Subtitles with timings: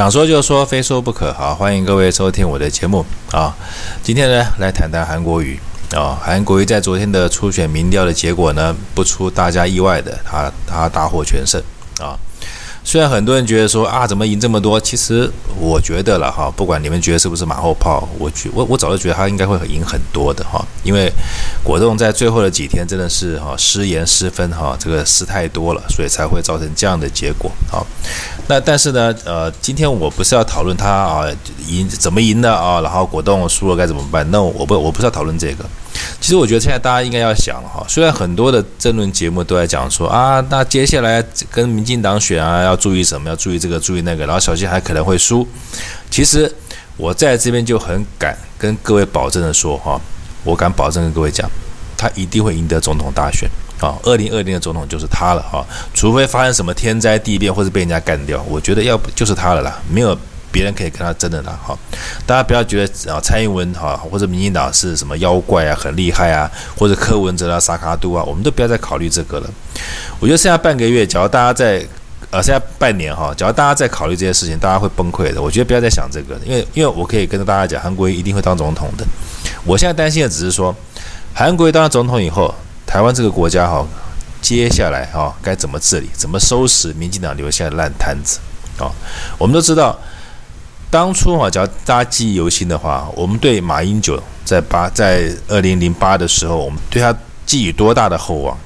[0.00, 1.30] 想说就说，非说不可。
[1.30, 3.54] 好，欢迎各位收听我的节目啊。
[4.02, 5.60] 今天呢，来谈谈韩国瑜
[5.94, 6.18] 啊。
[6.18, 11.62] 韩国瑜在昨天的初选民调的结果呢，不出大家意外的，他他大获全胜
[11.98, 12.16] 啊。
[12.90, 14.80] 虽然很多人觉得说啊，怎么赢这么多？
[14.80, 21.08] 其实我觉得了哈，不管你们觉得是不是马后炮，我觉我我早就觉得他应该会赢很多的哈，因为
[21.62, 27.78] 果冻在最后的几天真的是哈失言失分哈，这个失太多了，所以才会造成这样的结果啊。
[28.48, 31.24] 那但是呢，呃，今天我不是要讨论他啊
[31.68, 34.28] 赢怎么赢的啊，然后果冻输了该怎么办？
[34.32, 35.64] 那我不我不是要讨论这个。
[36.20, 43.28] 其实我觉得现在大家应该要想哈，虽然很多的争论节目都在讲说啊，那接下来跟民进党选啊，要注意什么？
[43.30, 45.48] 要注意这个，注意那个，然后小心还可能会输。
[46.10, 46.52] 其实
[46.98, 49.98] 我在这边就很敢跟各位保证的说哈，
[50.44, 51.50] 我敢保证跟各位讲，
[51.96, 53.48] 他一定会赢得总统大选
[53.80, 55.64] 啊，二零二零的总统就是他了哈，
[55.94, 60.16] 除非发生什么天灾地变或者被人家干掉，我觉得要不就是他了啦，没有。
[60.52, 61.76] 别人可以跟他争的啦，哈，
[62.26, 69.50] 大家不要觉得啊，蔡英文哈或者民进党是什么妖怪啊，很厉害啊，或者柯文哲啊、萨卡都啊，我们都不要再考虑这个了。
[70.18, 71.86] 我觉得剩下半个月，假如大家在
[72.30, 75.40] 呃剩下半年哈，假如大家在考虑这些事情，大家会崩溃的。
[75.40, 79.06] 我觉得不要再想这个，因为因为我可以跟大家讲，韩国一定会当总统的。
[79.64, 80.74] 我现在担心的只是说，
[81.32, 82.54] 韩国当了总统以后，
[82.86, 83.86] 台湾这个国家哈，
[84.42, 88.38] 接下来哈该怎么治理，怎么收拾民进党留下的烂摊子
[88.78, 88.90] 啊？
[89.38, 89.98] 我们都知道。
[90.90, 98.58] 当初哈，只要大家记忆犹新的话，我们对马英九在八在二零零八的时候，我们对他寄予多大的厚望？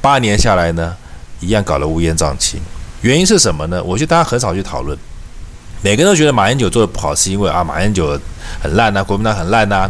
[0.00, 0.96] 八年下来呢，
[1.38, 2.60] 一样搞得乌烟瘴气。
[3.02, 3.80] 原因是什么呢？
[3.84, 4.98] 我觉得大家很少去讨论。
[5.82, 8.18] 每个人都觉得马英九做的不好，是因为啊，马英九
[8.60, 9.88] 很烂呐，国民党很烂呐，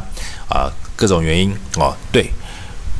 [0.50, 1.96] 啊，各种原因哦。
[2.12, 2.30] 对，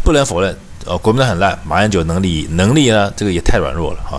[0.03, 0.57] 不能否认，
[0.87, 4.19] 哦，国民党很烂，马英九能力能力呢，这个也太软弱了哈。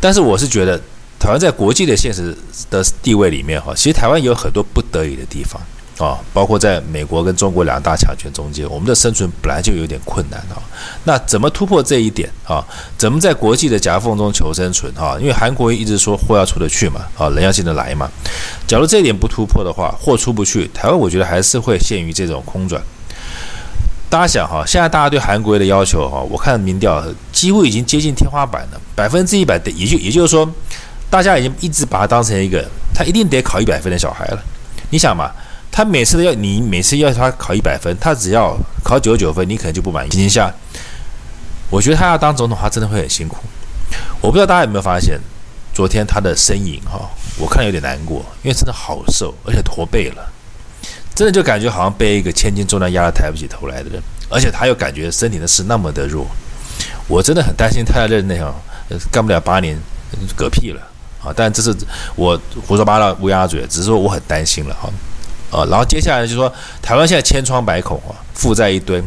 [0.00, 0.80] 但是我是觉得。
[1.18, 2.36] 台湾在国际的现实
[2.70, 5.60] 的地位里面，哈，其实台湾有很多不得已的地方
[5.98, 10.62] 啊，包括在美国跟中国两大强权中间，我们的生存本来就有点困难啊。
[11.02, 12.64] 那怎么突破这一点啊？
[12.96, 15.16] 怎么在国际的夹缝中求生存啊？
[15.20, 18.08] 因为韩国一直说货要出得去嘛，啊，人要进得来嘛。
[18.68, 22.80] 假如这一点不突破的话，货出不去，台湾我觉得还是会陷于这种空转。
[24.08, 30.48] 大家想哈，现在大家对韩国的要求哈，我看民调几乎已经接近天花板了，百分之一百的，也就也就是说。
[31.10, 32.64] 大家已经一直把他当成一个，
[32.94, 34.42] 他一定得考一百分的小孩了。
[34.90, 35.30] 你想嘛，
[35.70, 40.08] 他每次都要你每次要他考一百分，他只要考九十九分，你可能就不满意。
[40.10, 40.52] 情况下，
[41.70, 43.36] 我觉得他要当总统，他真的会很辛苦。
[44.20, 45.18] 我不知道大家有没有发现，
[45.72, 47.08] 昨天他的身影哈，
[47.38, 50.32] 我看有点难过，因为真的好瘦，而且驼背了，
[51.14, 56.26] 真的就感觉好像被一个千斤重担压得抬不起头来的人，而且他又感觉身体的是那么的弱，
[57.06, 58.54] 我真的很担心他的任内哈，
[59.10, 59.78] 干不了八年，
[60.36, 60.80] 嗝屁了。
[61.22, 61.74] 啊，但这是
[62.14, 64.88] 我胡说八道、乌鸦嘴，只是说我很担心了哈。
[65.50, 66.52] 呃，然后接下来就是说，
[66.82, 69.02] 台湾现在千疮百孔啊，负债一堆，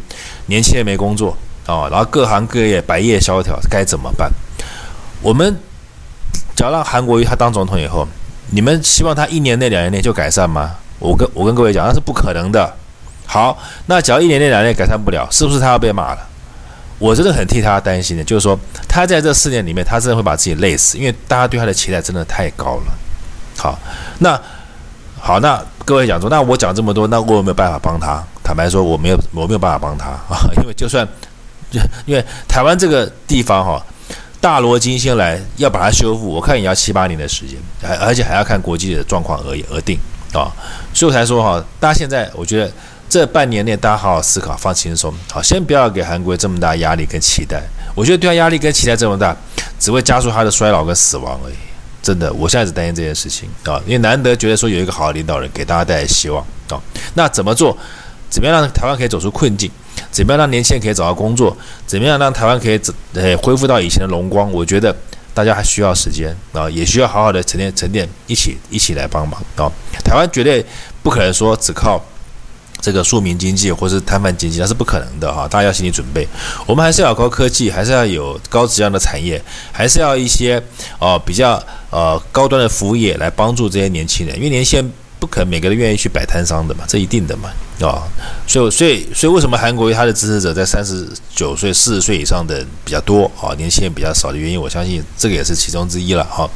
[0.48, 4.32] 年轻人没工作啊，然后各行各业百业萧条，该怎么办？
[5.22, 5.56] 我们
[6.56, 8.08] 只要让韩国瑜他当总统以后，
[8.50, 10.72] 你们希望他一年内、两年内就改善吗？
[10.98, 12.74] 我跟我跟各位讲，那是不可能的。
[13.26, 16.28] 好，那只要一年内、两年内改善不了，是不是他要被骂了？
[17.02, 18.58] 我真的很替他担心的，就是说
[18.88, 22.94] 他在这四年里面，他真的会把自己累死，因为大家对他的期待真的太高了。
[23.58, 23.78] 好，
[24.20, 24.40] 那
[25.20, 28.24] 好，那各位讲说，那我讲这么多，那我有没有办法帮他？
[28.44, 31.08] 坦白说，我没有，我没有办法帮他啊， 因为就算，
[32.06, 33.84] 因为台湾这个地方哈，
[34.40, 39.98] 大罗金星来要把它修复，我看也要七八年的时间，还而且还要看国际的状况而而定
[40.34, 40.54] 啊，
[40.94, 42.72] 所以我才说哈，大家现在我觉得。
[43.12, 47.62] 这半年内，大家好好思考，放轻松，好，先不要给韩国这么大压力跟期待。
[47.94, 49.36] 我觉得对他压力跟期待这么大，
[49.78, 51.54] 只会加速他的衰老跟死亡而已。
[52.02, 56.80] 真的，我现在只担心这件事情啊，因为难得觉得说有一个好的领导人给大家带来希望啊。
[57.16, 57.78] 那怎么做？
[58.30, 59.70] 怎么样让台湾可以走出困境？
[60.10, 61.54] 怎么样让年轻人可以找到工作？
[61.86, 62.80] 怎么样让台湾可以
[63.16, 64.50] 呃恢复到以前的荣光？
[64.54, 64.96] 我觉得
[65.34, 69.70] 大家还需要时间啊，也需要好好的沉淀沉淀，一起一起来帮忙啊。
[70.02, 70.66] 台湾绝对
[71.04, 72.02] 不可能说只靠。
[72.82, 76.28] 这个庶民经济或是摊贩经济，那是不可能的哈，大家要心理准备。
[76.66, 79.42] 我们还是要高科技，还是要有高质量的产业，
[79.72, 80.58] 还是要一些
[80.98, 81.62] 哦、呃、比较
[81.92, 87.52] 呃高端的服务业来帮助这些年轻人，因为年轻人不可能每个人愿意去摆摊商的嘛，这一定的嘛
[87.90, 88.04] 啊、
[88.48, 96.50] 所以所以所以为什么韩国瑜他的支持者在三十九岁、四十岁以上的比较多啊、年轻人比较少的原因，我相信这个也是其中之一了哈、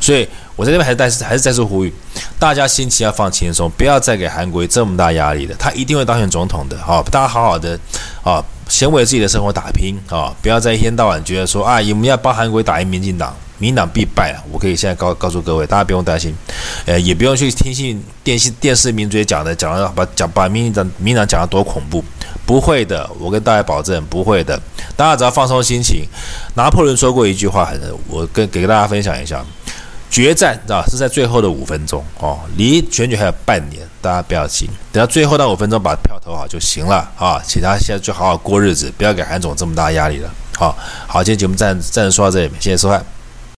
[0.00, 0.28] 所以。
[0.58, 1.94] 我在这边还是再次还是再次呼吁，
[2.36, 5.54] 大家心情要放轻松，不要再给韩国瑜这么大压力了。
[5.56, 7.78] 他一定会当选总统的，好，大家好好的
[8.24, 14.38] 啊，先为自己的生活打拼啊，不要再一天到晚觉得说啊，我们要帮韩国打赢民进党民党必败啊！
[14.52, 16.32] 我可以现在告告诉各位，大家不用担心，
[16.86, 22.04] 呃，也不用去听信电信电视名嘴讲的，讲的把讲把民进党民党讲的多恐怖，
[22.46, 24.60] 不会的，我跟大家保证不会的。
[24.96, 26.04] 大家只要放松心情。
[26.54, 27.72] 拿破仑说过一句话，
[28.08, 29.44] 我跟给大家分享一下：
[30.10, 37.40] 决战啊是在最后的五分钟哦，离选举还有半年，大家不要急，等到最后那五分钟把票投好就行了啊！
[37.46, 40.30] 其他现在就好好过日子，不要给韩总这么大压力了。
[40.56, 40.76] 好
[41.06, 43.17] 好，今天节目暂暂时说到这里，谢谢收看。